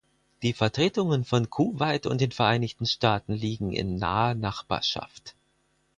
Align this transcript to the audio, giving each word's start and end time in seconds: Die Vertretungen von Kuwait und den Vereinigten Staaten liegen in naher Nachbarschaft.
Die 0.41 0.53
Vertretungen 0.53 1.25
von 1.25 1.51
Kuwait 1.51 2.07
und 2.07 2.21
den 2.21 2.31
Vereinigten 2.31 2.87
Staaten 2.87 3.33
liegen 3.33 3.71
in 3.71 3.97
naher 3.97 4.33
Nachbarschaft. 4.33 5.35